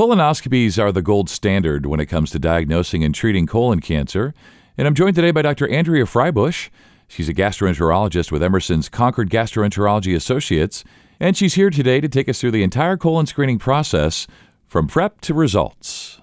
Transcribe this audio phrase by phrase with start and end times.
[0.00, 4.32] Colonoscopies are the gold standard when it comes to diagnosing and treating colon cancer.
[4.78, 5.68] And I'm joined today by Dr.
[5.68, 6.70] Andrea Fribush.
[7.06, 10.84] She's a gastroenterologist with Emerson's Concord Gastroenterology Associates,
[11.20, 14.26] and she's here today to take us through the entire colon screening process
[14.66, 16.18] from prep to results.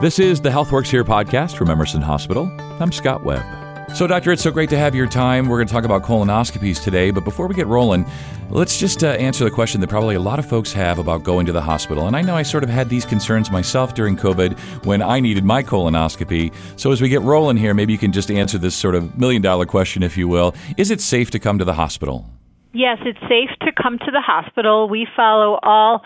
[0.00, 2.50] This is the HealthWorks Here podcast from Emerson Hospital.
[2.80, 3.57] I'm Scott Webb.
[3.94, 5.48] So, Doctor, it's so great to have your time.
[5.48, 8.06] We're going to talk about colonoscopies today, but before we get rolling,
[8.50, 11.46] let's just uh, answer the question that probably a lot of folks have about going
[11.46, 12.06] to the hospital.
[12.06, 15.42] And I know I sort of had these concerns myself during COVID when I needed
[15.42, 16.54] my colonoscopy.
[16.76, 19.42] So, as we get rolling here, maybe you can just answer this sort of million
[19.42, 20.54] dollar question, if you will.
[20.76, 22.26] Is it safe to come to the hospital?
[22.74, 24.88] Yes, it's safe to come to the hospital.
[24.88, 26.02] We follow all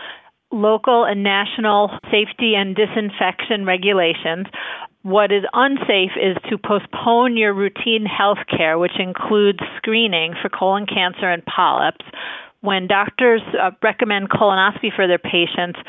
[0.53, 4.47] local and national safety and disinfection regulations.
[5.03, 10.87] What is unsafe is to postpone your routine health care, which includes screening for colon
[10.87, 12.05] cancer and polyps.
[12.61, 15.81] When doctors uh, recommend colonoscopy for their patients,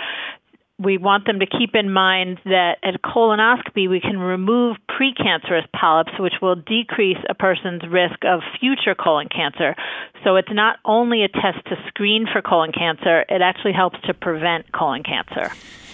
[0.79, 6.13] we want them to keep in mind that at colonoscopy we can remove precancerous polyps,
[6.17, 9.75] which will decrease a person's risk of future colon cancer.
[10.23, 14.15] So it's not only a test to screen for colon cancer, it actually helps to
[14.15, 15.53] prevent colon cancer.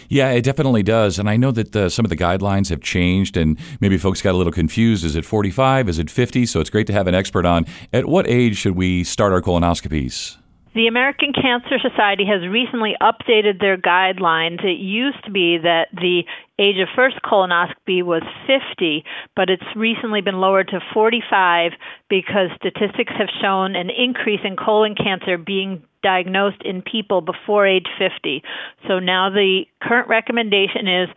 [0.10, 1.20] Yeah, it definitely does.
[1.20, 4.34] And I know that uh, some of the guidelines have changed and maybe folks got
[4.34, 5.06] a little confused.
[5.06, 5.88] Is it 45?
[5.88, 6.48] Is it 50?
[6.48, 7.66] So it's great to have an expert on.
[7.94, 10.38] At what age should we start our colonoscopies?
[10.80, 14.63] The American Cancer Society has recently updated their guidelines.
[14.63, 16.23] It used to be that the
[16.58, 19.03] age of first colonoscopy was 50,
[19.35, 21.73] but it's recently been lowered to 45
[22.09, 27.88] because statistics have shown an increase in colon cancer being diagnosed in people before age
[27.97, 28.41] 50.
[28.88, 31.09] So now the current recommendation is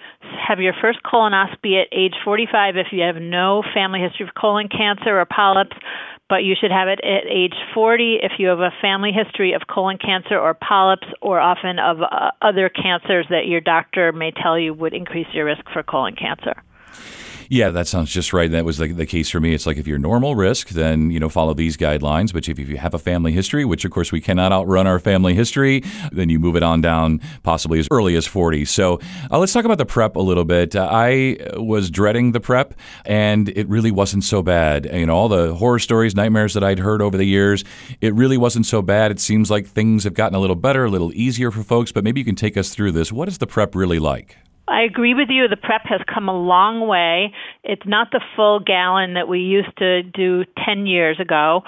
[0.44, 4.68] have your first colonoscopy at age 45 if you have no family history of colon
[4.68, 5.76] cancer or polyps
[6.32, 9.66] but you should have it at age 40 if you have a family history of
[9.68, 14.58] colon cancer or polyps or often of uh, other cancers that your doctor may tell
[14.58, 16.54] you would increase your risk for colon cancer.
[17.48, 18.50] Yeah, that sounds just right.
[18.50, 19.54] That was the, the case for me.
[19.54, 22.32] It's like if you're normal risk, then you know follow these guidelines.
[22.32, 24.98] But if, if you have a family history, which of course we cannot outrun our
[24.98, 28.64] family history, then you move it on down possibly as early as 40.
[28.64, 29.00] So
[29.30, 30.76] uh, let's talk about the prep a little bit.
[30.76, 34.88] Uh, I was dreading the prep, and it really wasn't so bad.
[34.92, 37.64] You know, all the horror stories, nightmares that I'd heard over the years,
[38.00, 39.10] it really wasn't so bad.
[39.10, 41.92] It seems like things have gotten a little better, a little easier for folks.
[41.92, 43.12] But maybe you can take us through this.
[43.12, 44.36] What is the prep really like?
[44.68, 45.48] I agree with you.
[45.48, 47.32] The prep has come a long way.
[47.64, 51.62] It's not the full gallon that we used to do 10 years ago.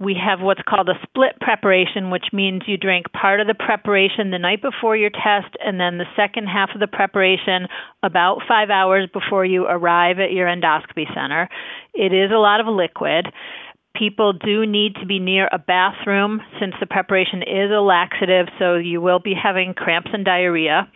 [0.00, 4.30] We have what's called a split preparation, which means you drink part of the preparation
[4.30, 7.68] the night before your test and then the second half of the preparation
[8.02, 11.48] about five hours before you arrive at your endoscopy center.
[11.94, 13.26] It is a lot of liquid
[13.94, 18.76] people do need to be near a bathroom since the preparation is a laxative, so
[18.76, 20.88] you will be having cramps and diarrhea.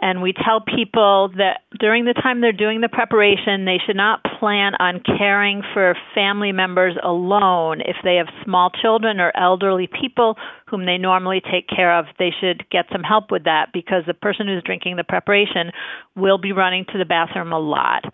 [0.00, 4.24] And we tell people that during the time they're doing the preparation, they should not
[4.38, 7.82] plan on caring for family members alone.
[7.82, 12.30] If they have small children or elderly people whom they normally take care of, they
[12.40, 15.70] should get some help with that because the person who's drinking the preparation
[16.16, 18.04] will be running to the bathroom a lot.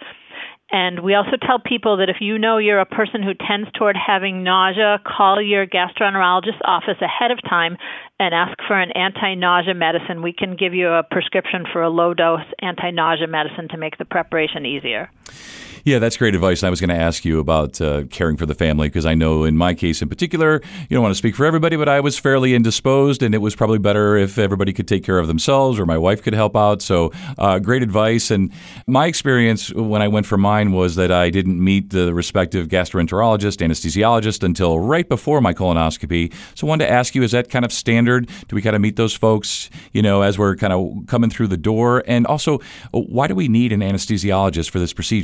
[0.71, 3.97] And we also tell people that if you know you're a person who tends toward
[3.97, 7.77] having nausea, call your gastroenterologist office ahead of time
[8.19, 10.22] and ask for an anti nausea medicine.
[10.22, 13.97] We can give you a prescription for a low dose anti nausea medicine to make
[13.99, 15.09] the preparation easier.
[15.87, 16.64] Yeah, that's great advice.
[16.64, 19.44] I was going to ask you about uh, caring for the family because I know
[19.44, 20.60] in my case in particular,
[20.91, 23.54] you don't want to speak for everybody, but I was fairly indisposed, and it was
[23.54, 26.82] probably better if everybody could take care of themselves or my wife could help out.
[26.82, 28.32] So, uh, great advice.
[28.32, 28.50] And
[28.88, 33.64] my experience when I went for mine was that I didn't meet the respective gastroenterologist,
[33.64, 36.34] anesthesiologist until right before my colonoscopy.
[36.56, 38.28] So, I wanted to ask you: Is that kind of standard?
[38.48, 41.47] Do we kind of meet those folks, you know, as we're kind of coming through
[41.47, 42.03] the door?
[42.08, 42.58] And also,
[42.91, 45.16] why do we need an anesthesiologist for this procedure?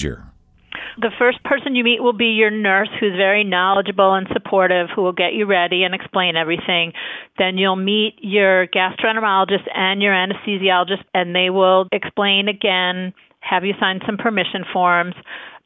[0.98, 5.02] The first person you meet will be your nurse, who's very knowledgeable and supportive, who
[5.02, 6.92] will get you ready and explain everything.
[7.38, 13.72] Then you'll meet your gastroenterologist and your anesthesiologist, and they will explain again, have you
[13.80, 15.14] sign some permission forms.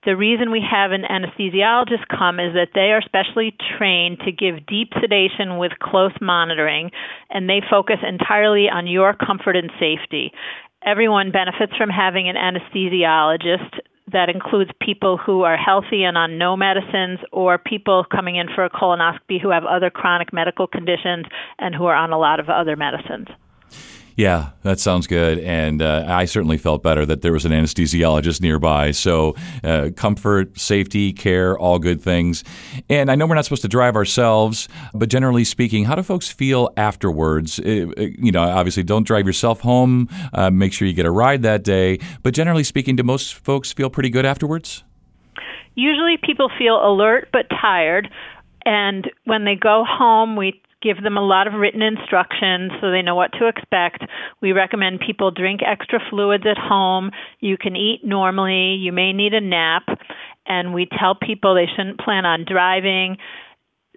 [0.05, 4.65] The reason we have an anesthesiologist come is that they are specially trained to give
[4.67, 6.93] deep sedation with close monitoring,
[7.31, 10.33] and they focus entirely on your comfort and safety
[10.85, 13.81] everyone benefits from having an anesthesiologist
[14.13, 18.65] that includes people who are healthy and on no medicines or people coming in for
[18.65, 21.27] a colonoscopy who have other chronic medical conditions
[21.59, 23.27] and who are on a lot of other medicines.
[24.17, 25.41] Yeah, that sounds good.
[25.41, 28.93] And uh, I certainly felt better that there was an anesthesiologist nearby.
[28.93, 32.43] So, uh, comfort, safety, care, all good things.
[32.89, 36.31] And I know we're not supposed to drive ourselves, but generally speaking, how do folks
[36.31, 37.61] feel afterwards?
[37.61, 40.09] Uh, uh you know, obviously, don't drive yourself home.
[40.33, 41.99] Uh, make sure you get a ride that day.
[42.23, 44.83] But generally speaking, do most folks feel pretty good afterwards?
[45.75, 48.09] Usually, people feel alert but tired.
[48.65, 53.03] And when they go home, we give them a lot of written instructions so they
[53.03, 54.05] know what to expect.
[54.41, 57.11] We recommend people drink extra fluids at home.
[57.41, 58.77] You can eat normally.
[58.79, 59.83] You may need a nap.
[60.47, 63.17] And we tell people they shouldn't plan on driving.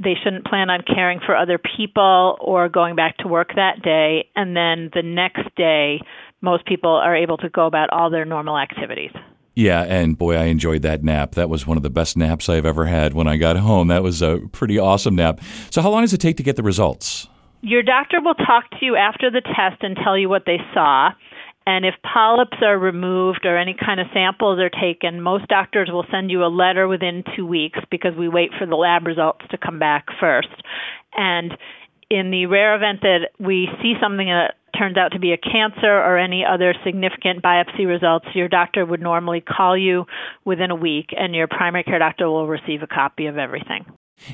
[0.01, 4.29] They shouldn't plan on caring for other people or going back to work that day.
[4.35, 6.01] And then the next day,
[6.41, 9.11] most people are able to go about all their normal activities.
[9.55, 11.33] Yeah, and boy, I enjoyed that nap.
[11.35, 13.87] That was one of the best naps I've ever had when I got home.
[13.89, 15.41] That was a pretty awesome nap.
[15.69, 17.27] So, how long does it take to get the results?
[17.61, 21.11] Your doctor will talk to you after the test and tell you what they saw.
[21.67, 26.05] And if polyps are removed or any kind of samples are taken, most doctors will
[26.09, 29.57] send you a letter within two weeks because we wait for the lab results to
[29.57, 30.47] come back first.
[31.15, 31.55] And
[32.09, 35.91] in the rare event that we see something that turns out to be a cancer
[35.91, 40.05] or any other significant biopsy results, your doctor would normally call you
[40.45, 43.85] within a week, and your primary care doctor will receive a copy of everything.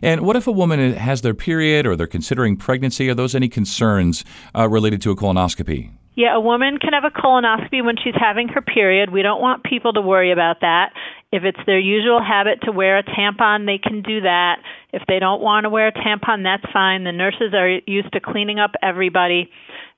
[0.01, 3.09] And what if a woman has their period or they're considering pregnancy?
[3.09, 5.91] Are those any concerns uh, related to a colonoscopy?
[6.15, 9.11] Yeah, a woman can have a colonoscopy when she's having her period.
[9.11, 10.93] We don't want people to worry about that.
[11.31, 14.59] If it's their usual habit to wear a tampon, they can do that.
[14.93, 17.03] If they don't want to wear a tampon, that's fine.
[17.03, 19.51] The nurses are used to cleaning up everybody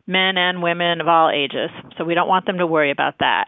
[0.07, 1.69] men and women of all ages.
[1.97, 3.47] So we don't want them to worry about that.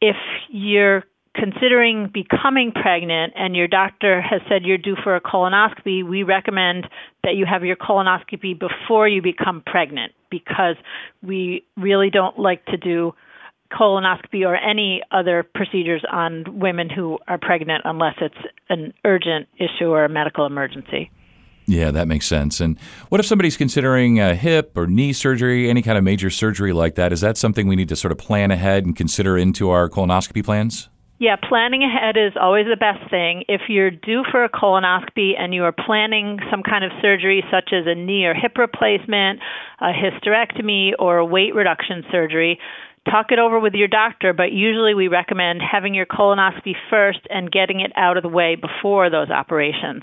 [0.00, 0.16] If
[0.48, 1.04] you're
[1.34, 6.88] considering becoming pregnant and your doctor has said you're due for a colonoscopy, we recommend
[7.22, 10.76] that you have your colonoscopy before you become pregnant because
[11.22, 13.12] we really don't like to do
[13.72, 18.34] colonoscopy or any other procedures on women who are pregnant unless it's
[18.68, 21.10] an urgent issue or a medical emergency.
[21.68, 22.60] Yeah, that makes sense.
[22.62, 22.78] And
[23.10, 26.94] what if somebody's considering a hip or knee surgery, any kind of major surgery like
[26.94, 27.12] that?
[27.12, 30.42] Is that something we need to sort of plan ahead and consider into our colonoscopy
[30.42, 30.88] plans?
[31.18, 33.44] Yeah, planning ahead is always the best thing.
[33.48, 37.70] If you're due for a colonoscopy and you are planning some kind of surgery, such
[37.72, 39.40] as a knee or hip replacement,
[39.80, 42.58] a hysterectomy, or a weight reduction surgery,
[43.10, 47.50] talk it over with your doctor, but usually we recommend having your colonoscopy first and
[47.50, 50.02] getting it out of the way before those operations.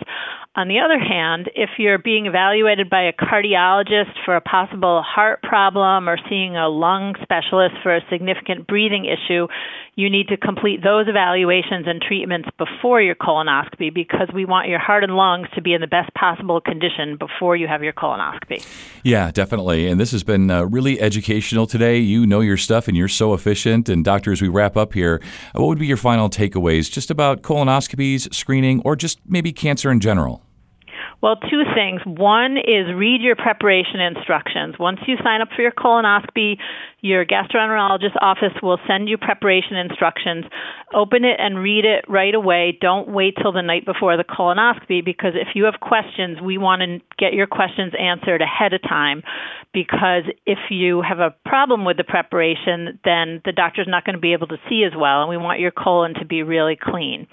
[0.55, 5.41] On the other hand, if you're being evaluated by a cardiologist for a possible heart
[5.43, 9.47] problem or seeing a lung specialist for a significant breathing issue,
[9.95, 14.79] you need to complete those evaluations and treatments before your colonoscopy because we want your
[14.79, 18.65] heart and lungs to be in the best possible condition before you have your colonoscopy.
[19.03, 19.87] Yeah, definitely.
[19.87, 21.97] And this has been uh, really educational today.
[21.97, 23.87] You know your stuff and you're so efficient.
[23.87, 25.21] And, doctor, as we wrap up here,
[25.55, 29.91] uh, what would be your final takeaways just about colonoscopies, screening, or just maybe cancer
[29.91, 30.45] in general?
[31.25, 32.01] Well, two things.
[32.05, 34.75] One is read your preparation instructions.
[34.77, 36.57] Once you sign up for your colonoscopy,
[37.05, 40.43] your gastroenterologist office will send you preparation instructions.
[40.91, 42.75] Open it and read it right away.
[42.81, 46.81] Don't wait till the night before the colonoscopy because if you have questions, we want
[46.81, 49.21] to get your questions answered ahead of time
[49.71, 54.19] because if you have a problem with the preparation, then the doctor's not going to
[54.19, 57.27] be able to see as well and we want your colon to be really clean.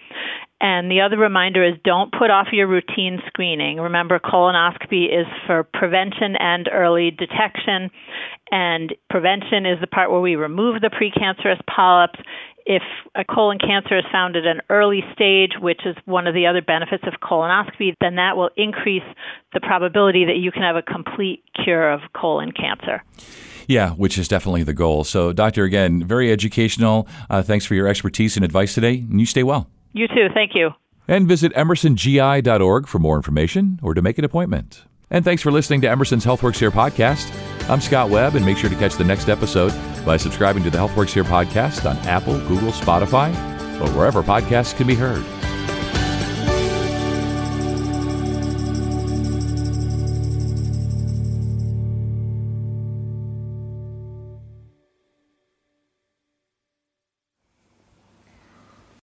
[0.62, 3.78] And the other reminder is don't put off your routine screening.
[3.78, 7.90] Remember, colonoscopy is for prevention and early detection.
[8.52, 12.20] And prevention is the part where we remove the precancerous polyps.
[12.66, 12.82] If
[13.16, 16.60] a colon cancer is found at an early stage, which is one of the other
[16.60, 19.02] benefits of colonoscopy, then that will increase
[19.54, 23.02] the probability that you can have a complete cure of colon cancer.
[23.66, 25.02] Yeah, which is definitely the goal.
[25.02, 27.08] So, Doctor, again, very educational.
[27.30, 29.68] Uh, thanks for your expertise and advice today, and you stay well.
[29.92, 30.28] You too.
[30.34, 30.70] Thank you.
[31.08, 34.84] And visit emersongi.org for more information or to make an appointment.
[35.10, 37.30] And thanks for listening to Emerson's HealthWorks Here podcast.
[37.72, 39.72] I'm Scott Webb, and make sure to catch the next episode
[40.04, 43.30] by subscribing to the HealthWorks Here podcast on Apple, Google, Spotify,
[43.80, 45.24] or wherever podcasts can be heard.